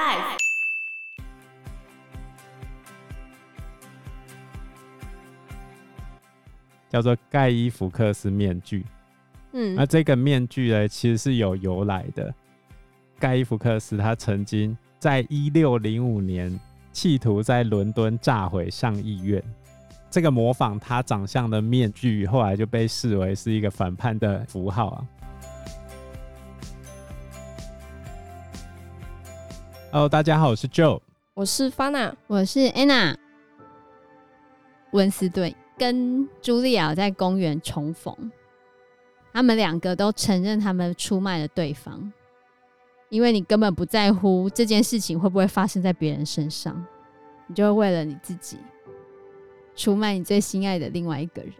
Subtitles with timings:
[0.00, 0.38] Life，
[6.88, 8.86] 叫做盖伊福克斯面具。
[9.52, 12.34] 嗯，那这个面具呢，其实是有由来的。
[13.18, 16.58] 盖伊福克斯他曾经在一六零五年
[16.92, 19.42] 企图在伦敦炸毁上议院。
[20.08, 25.06] 这个模仿他长相的面具，后来就被视为是一个反叛的符号啊。
[29.92, 31.00] Hello，大家好，我是 Joe，
[31.34, 33.16] 我是 Fana，我是 Anna。
[34.92, 38.14] 温斯顿跟茱莉亚在公园重逢，
[39.32, 42.12] 他们两个都承认他们出卖了对方，
[43.08, 46.86] 因为你根本不在乎这件事情会不会发生在别人身上，
[47.48, 48.58] 你就会为了你自己。
[49.74, 51.52] 出卖你最心爱的另外一个人，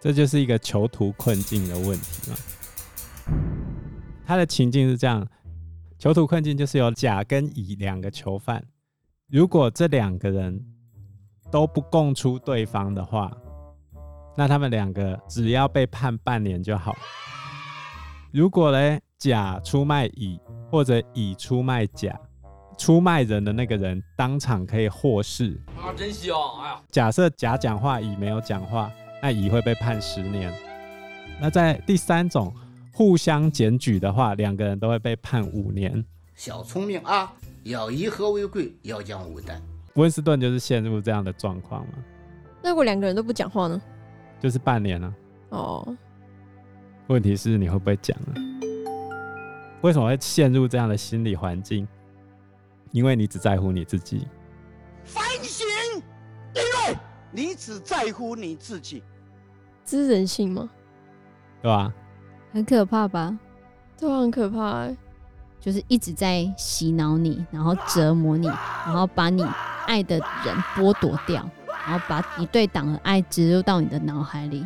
[0.00, 2.36] 这就是一个囚徒困境的问题嘛。
[4.26, 5.26] 他的情境是这样：
[5.98, 8.62] 囚徒困境就是有甲跟乙两个囚犯，
[9.28, 10.62] 如果这两个人
[11.50, 13.30] 都不供出对方的话，
[14.36, 16.94] 那他们两个只要被判半年就好。
[18.32, 20.38] 如果呢，甲出卖乙，
[20.70, 22.18] 或者乙出卖甲。
[22.76, 26.36] 出卖人的那个人当场可以获释啊，真香！
[26.60, 28.90] 哎呀，假设甲讲话，乙没有讲话，
[29.22, 30.52] 那乙会被判十年。
[31.40, 32.52] 那在第三种
[32.94, 36.02] 互相检举的话，两个人都会被判五年。
[36.36, 37.32] 小聪明啊，
[37.64, 39.60] 要以和为贵，要讲武断。
[39.94, 41.94] 温斯顿就是陷入这样的状况嘛。
[42.62, 43.82] 那如果两个人都不讲话呢？
[44.40, 45.14] 就是半年了。
[45.50, 45.96] 哦。
[47.08, 48.32] 问题是你会不会讲啊？
[49.82, 51.86] 为什么会陷入这样的心理环境？
[52.92, 54.28] 因为你只在乎你自己，
[55.04, 55.66] 反省，
[56.54, 56.96] 因为
[57.32, 59.02] 你只在乎你自己，
[59.84, 60.70] 这是人性吗？
[61.60, 61.92] 对吧？
[62.54, 63.36] 很可怕吧？
[63.98, 64.96] 对啊，很可怕哎，
[65.60, 69.44] 就是一直在洗脑你，然后折磨你，然后把你
[69.86, 71.44] 爱的人剥夺掉，
[71.84, 74.64] 然后把你对党的爱植入到你的脑海里。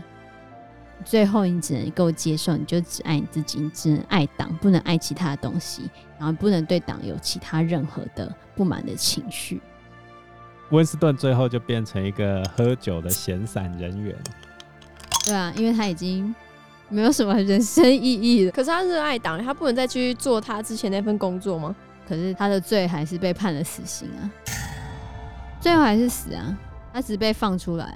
[1.05, 5.89] 最后，你只能够接受，你就只爱你自己，你只能爱党，不能爱其他的东西，
[6.19, 9.63] 然后不能对党有其他任何的不满的情绪。
[10.71, 14.15] 温斯顿最后就变成一个喝酒的闲散人员。
[15.25, 16.35] 对啊，因为他已经
[16.89, 18.51] 没有什么人生意义的。
[18.51, 21.75] 可是他热爱党，他不能再继续做他之前那份工作吗？
[22.09, 24.31] 可是他的罪还是被判了死刑啊，
[25.61, 26.57] 最后还是死啊，
[26.93, 27.95] 他只是被放出来。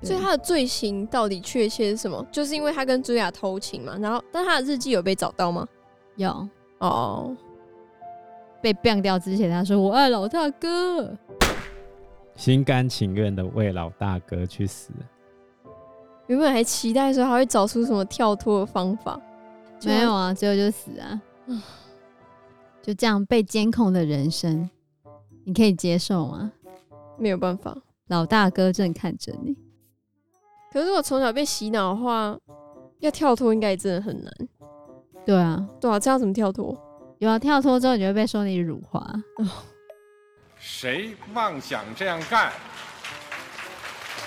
[0.00, 2.24] 所以他的罪行到底确切是什么？
[2.30, 5.66] 就是因为他跟茱莉亚偷情嘛，然后但他的日记有被找到吗？
[6.14, 6.48] 有
[6.78, 7.36] 哦，
[8.62, 11.12] 被毙掉之前他说我爱老大哥，
[12.36, 14.92] 心甘情愿的为老大哥去死。
[16.28, 19.20] 原本还期待说他会找出什么跳脱的方法，
[19.84, 21.20] 没有啊，最后就死啊，
[22.82, 24.68] 就这样被监控的人生，
[25.44, 26.52] 你可以接受吗？
[27.18, 27.76] 没有办法，
[28.08, 29.56] 老大哥正看着你。
[30.70, 32.38] 可是我从小被洗脑的话，
[33.00, 34.32] 要跳脱应该也真的很难。
[35.24, 36.76] 对啊，对啊，这样怎么跳脱？
[37.18, 39.00] 有啊，跳脱之后你就会被说你辱华。
[39.38, 39.46] 哦，
[40.58, 42.52] 谁妄想这样干，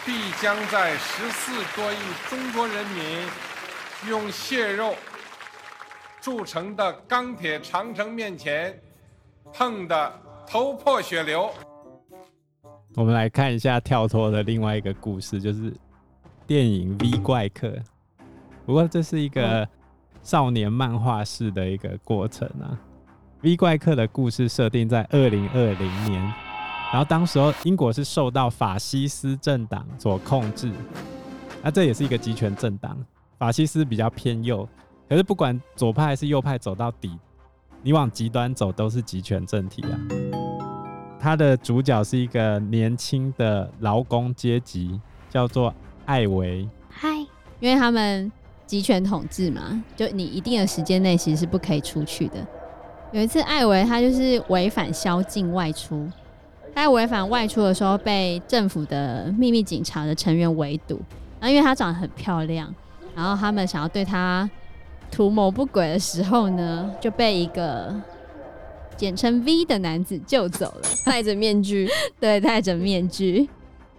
[0.05, 1.97] 必将在十四多亿
[2.29, 3.27] 中国人民
[4.09, 4.95] 用血肉
[6.19, 8.79] 铸成的钢铁长城面前，
[9.53, 10.13] 碰得
[10.47, 11.49] 头破血流。
[12.95, 15.73] 我们来看一下跳脱的另外一个故事，就是。
[16.47, 17.67] 电影《V 怪客》，
[18.65, 19.65] 不过这是一个
[20.21, 22.75] 少年漫画式的一个过程啊。
[23.41, 26.33] 《V 怪客》的故事设定在二零二零年，
[26.91, 30.71] 然后当时候英国是受到法西斯政党所控制，
[31.63, 32.97] 那这也是一个集权政党，
[33.39, 34.67] 法西斯比较偏右，
[35.07, 37.17] 可是不管左派还是右派走到底，
[37.81, 39.95] 你往极端走都是极权政体啊。
[41.19, 44.99] 他的主角是一个年轻的劳工阶级，
[45.29, 45.73] 叫做。
[46.07, 47.09] 艾维，嗨，
[47.59, 48.29] 因为他们
[48.65, 52.45] 集权统治嘛，就你一定的时间内其实是不可以出去的。
[53.13, 56.09] 有一次，艾维他就是违反宵禁外出，
[56.73, 60.99] 他在违反外出的时候被政府的秘密警察的成员围堵，
[61.39, 62.73] 然后因为他长得很漂亮，
[63.15, 64.49] 然后他们想要对他
[65.11, 67.93] 图谋不轨的时候呢，就被一个
[68.95, 71.89] 简称 V 的男子救走了，戴着面具，
[72.19, 73.49] 对，戴着面具。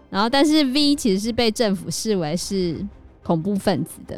[0.08, 2.76] 然后，但是 V 其实是被政府视为是
[3.22, 4.16] 恐怖分子的。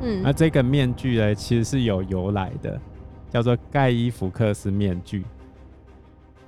[0.00, 2.80] 嗯，那这个面具呢，其实是有由来的，
[3.30, 5.22] 叫做盖伊福克斯面具。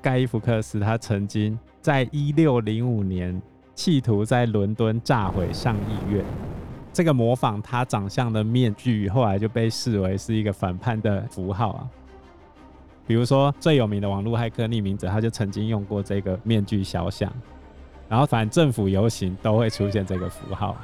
[0.01, 3.41] 盖伊福克斯他曾经在一六零五年
[3.75, 6.25] 企图在伦敦炸毁上议院。
[6.93, 11.89] 这个模仿他长相的面具，后来就被视为是一个反叛的符号啊。
[13.07, 17.33] 比如说最有名的网络骇客匿名者，他就曾经用过这个面具肖像，
[18.09, 20.77] 然后反政府游行都会出现这个符号。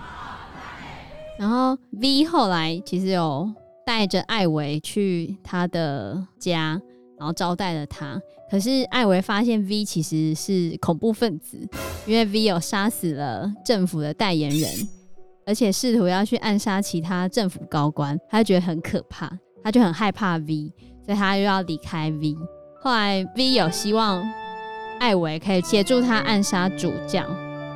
[1.37, 3.51] 然后 V 后来其实有
[3.85, 6.81] 带着艾维去他的家，
[7.19, 8.21] 然后招待了他。
[8.51, 11.59] 可是艾维发现 V 其实是恐怖分子，
[12.07, 14.71] 因为 V 有杀死了政府的代言人，
[15.47, 19.31] 而且试图要去暗杀其他政府高官，他就觉得很可怕，
[19.63, 20.73] 他就很害怕 V。
[21.05, 22.35] 所以他又要离开 V，
[22.81, 24.27] 后来 V 有希望
[24.99, 27.23] 艾维可以协助他暗杀主教。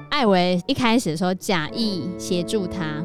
[0.09, 3.05] 艾维一开始的时候假意协助他，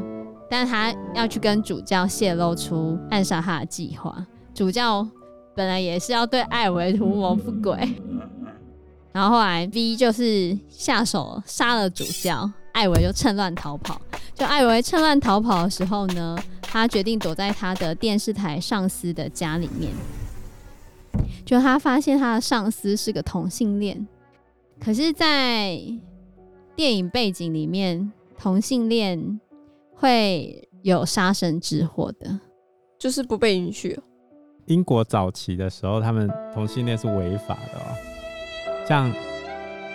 [0.50, 4.26] 但他要去跟主教泄露出暗杀他的计划。
[4.54, 5.06] 主教
[5.56, 7.78] 本来也是要对艾维图谋不轨，
[9.12, 14.02] 然后后来 V 就是下手杀了主教，艾维就趁乱逃跑。
[14.34, 19.92] 就艾维趁乱逃跑的时候呢，他决定躲在他的电视台上司的家里面。
[21.46, 24.08] 就他发现他的上司是个同性恋，
[24.80, 25.80] 可是，在
[26.76, 29.40] 电影背景里面，同性恋
[29.94, 32.40] 会有杀身之祸的，
[32.98, 34.00] 就是不被允许。
[34.68, 37.84] 英国早期的时候，他们同性恋是违法的哦。
[38.88, 39.12] 像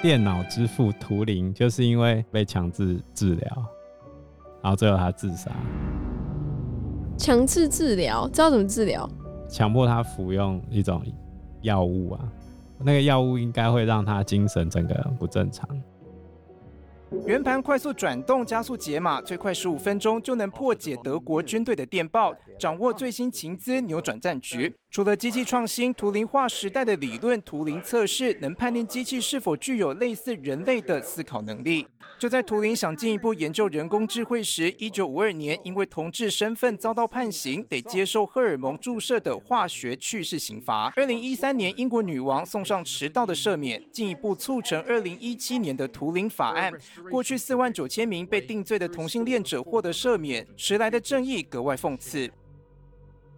[0.03, 3.65] 电脑之父图灵，就是因为被强制治疗，
[4.63, 5.51] 然后最后他自杀。
[7.17, 9.09] 强制治疗，知道怎么治疗？
[9.49, 11.03] 强迫他服用一种
[11.63, 12.21] 药物啊，
[12.79, 15.68] 那个药物应该会让他精神整个不正常。
[17.29, 24.75] 圆盘快速转动，加速解码，最快十五分钟就能破解德国军队的电报，掌握最新情资，扭转战局。
[24.91, 31.87] 除了机器创新，图灵划时代的理论图灵测试能判定机器是否具有类似人类的思考能力。
[32.19, 40.91] 就在图灵想进一步研究人工智慧时，一九五二年因为同志身份遭到判刑，得接受荷尔蒙注射的化学去世刑罚。
[40.97, 46.73] 二零一三年，英国女王送上迟到的赦免，进一步促成二零一七年的图灵法案。
[47.11, 52.29] 过去四万九千名被定罪的同性恋者获得赦免，迟来的正义格外讽刺。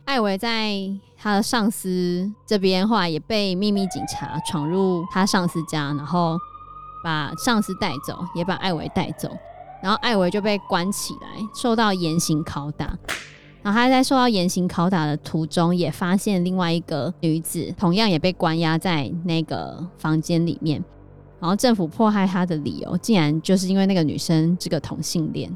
[0.04, 0.74] 艾维在
[1.16, 6.36] 他的上司这边，后来也被秘密警察闯入他上司家，然后
[7.04, 9.30] 把上司带走，也把艾维带走，
[9.82, 12.98] 然后艾维就被关起来，受到严刑拷打。
[13.62, 20.82] 然后他在受到严刑拷打的途中，也发现另外一个女子，同样也被关押在那个房间里面。
[21.38, 25.54] 然后政府迫害他的理由，竟然就是因为那个女生是个同性恋。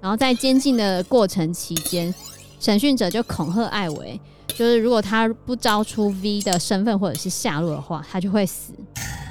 [0.00, 2.14] 然后在监禁的过程期间，
[2.58, 8.72] 审讯者就恐吓艾维，就是如果他不招出 V 的身份或者是下落的话，他就会死。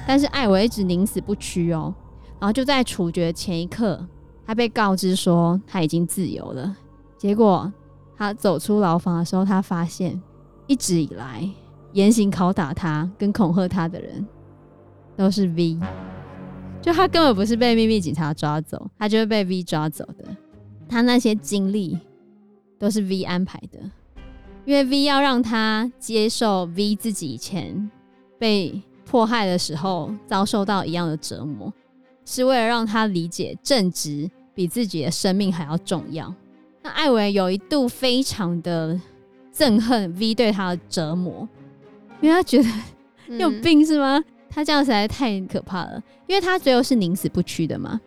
[0.07, 1.93] 但是艾维一直宁死不屈哦。
[2.39, 4.05] 然后就在处决前一刻，
[4.45, 6.75] 他被告知说他已经自由了。
[7.17, 7.71] 结果
[8.15, 10.21] 他走出牢房的时候，他发现
[10.67, 11.49] 一直以来
[11.93, 14.25] 严刑拷打他跟恐吓他的人
[15.17, 15.79] 都是 V，
[16.81, 20.25] 就他根本不是被秘密警察抓走，他就是被 V 抓走的。
[20.87, 21.97] 他那些经历。
[22.77, 23.79] 都是 V 安排的，
[24.65, 27.89] 因为 V 要让他接受 V 自己以前
[28.37, 31.73] 被迫害的时候遭受到一样的折磨，
[32.25, 36.33] 是为了让他理解正直比自己的生命还要重要。
[36.81, 38.99] 那艾维有一度非常的
[39.53, 41.47] 憎恨 V 对他的折磨，
[42.21, 42.69] 因为他觉得
[43.27, 44.23] 你有病是吗？
[44.49, 47.99] 他这样实在太可怕了，因为他最后是宁死不屈的嘛。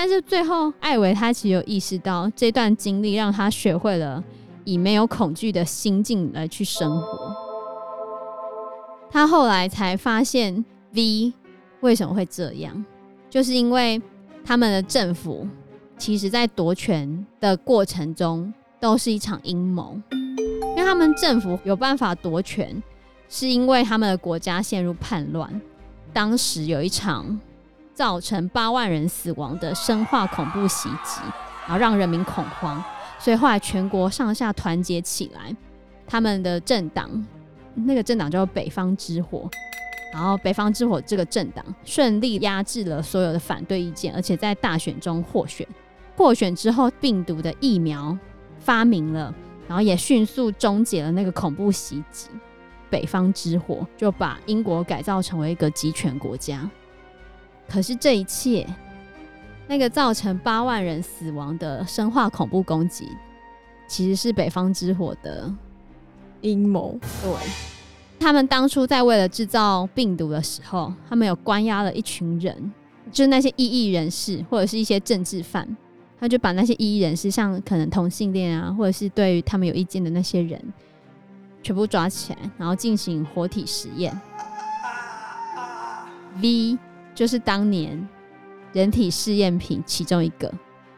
[0.00, 4.22] 但是最后，艾维他其实有意识到这段经历让他学会了
[4.62, 7.34] 以没有恐惧的心境来去生活。
[9.10, 11.32] 他后来才发现 V
[11.80, 12.84] 为什么会这样，
[13.28, 14.00] 就是因为
[14.44, 15.44] 他们的政府
[15.96, 20.00] 其实在夺权的过程中都是一场阴谋。
[20.14, 22.80] 因为他们政府有办法夺权，
[23.28, 25.60] 是因为他们的国家陷入叛乱，
[26.12, 27.40] 当时有一场。
[27.98, 31.20] 造成八万人死亡的生化恐怖袭击，
[31.62, 32.80] 然后让人民恐慌，
[33.18, 35.52] 所以后来全国上下团结起来，
[36.06, 37.10] 他们的政党，
[37.74, 39.50] 那个政党叫做北方之火，
[40.12, 45.66] 然后北方之火这个政党顺利压制了所有的反对意见，而且在大选中获选。
[46.16, 48.16] 获选之后，病毒的疫苗
[48.60, 49.34] 发明了，
[49.66, 52.28] 然后也迅速终结了那个恐怖袭击。
[52.88, 56.70] 北方之火就把英国改造成为一个集权国家。
[57.68, 58.66] 可是这一切，
[59.66, 63.06] 那个造成八万人死亡的生化恐怖攻击，
[63.86, 65.52] 其实是北方之火的
[66.40, 66.98] 阴谋。
[67.22, 67.30] 对，
[68.18, 72.72] 他们当初在为了制造病毒的时候，他们有关押了一群人，
[73.12, 75.76] 就是那些异议人士或者是一些政治犯，
[76.18, 80.60] 他就把那些异议人士，像可能同性恋啊，或者是对于他们有意见的那些人，
[81.62, 84.18] 全部抓起来，然后进行活体实验。
[86.40, 86.78] V
[87.18, 88.08] 就是当年
[88.72, 90.48] 人体试验品其中一个，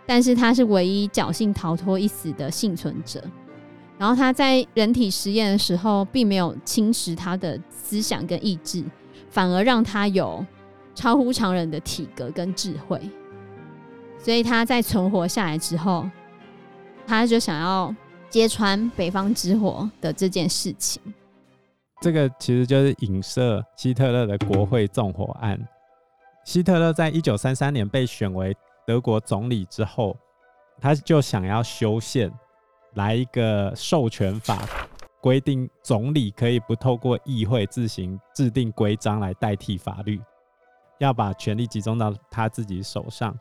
[0.05, 3.25] 但是他是唯一侥幸逃脱一死的幸存者。
[3.97, 8.85] 然后他在人体实验的时候，并没有侵蚀他的思想跟意志，
[9.31, 10.45] 反而让他有
[10.95, 13.01] 超乎常人的体格跟智慧。
[14.19, 16.07] 所以他在存活下来之后，
[17.07, 17.97] 他就想要
[18.29, 21.01] 揭穿北方之火的这件事情。
[22.03, 25.59] 这个其实就是影射希特勒的国会纵火案。
[26.45, 28.57] 希特勒在一九三三年被选为
[28.87, 30.17] 德国总理之后，
[30.81, 32.33] 他就想要修宪，
[32.95, 34.59] 来一个授权法，
[35.21, 40.21] 规定总理可以不透过议会自行制定规章来代替法律，
[40.99, 43.39] 要把权力集中到他自己手上。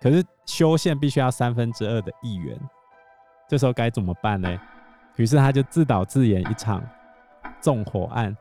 [0.00, 2.58] 可是修宪必须要三分之二的议员，
[3.48, 4.58] 这时候该怎么办呢？
[5.16, 6.82] 于是他就自导自演一场。
[7.60, 8.36] 纵火案，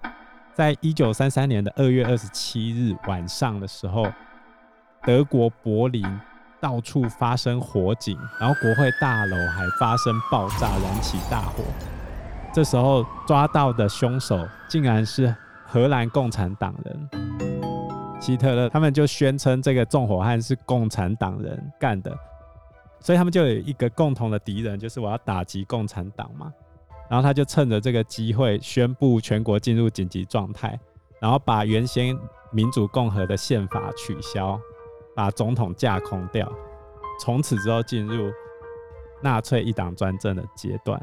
[0.54, 4.06] 在一九三三年的二月二十七日晚上的时候，
[5.02, 6.06] 德国柏林
[6.62, 11.64] 到处发生火警，然后国会大楼还发生爆炸，燃起大火。
[12.54, 17.10] 这时候抓到的凶手竟然是荷兰共产党人，
[18.22, 22.16] 希特勒他们就宣称这个纵火案是共产党人干的，
[23.00, 26.54] 所以他们就有一个共同的敌人，就是我要打击共产党嘛。
[27.10, 30.80] 然后他就趁着这个机会宣布全国进入紧急状态，
[31.20, 32.18] 然后把原先
[32.52, 34.60] 民主共和的宪法取消，
[35.16, 36.52] 把总统架空掉，
[37.20, 38.32] 从此之后进入
[39.22, 41.00] 纳粹一党专政的阶段。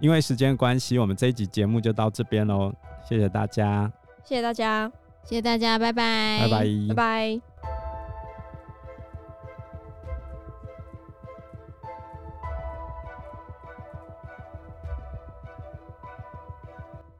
[0.00, 2.72] 因为时间关系，我们这一集节目就到这边喽，
[3.08, 3.90] 谢谢大家，
[4.24, 4.90] 谢谢大家，
[5.24, 7.55] 谢谢大家，拜拜，拜拜，拜拜。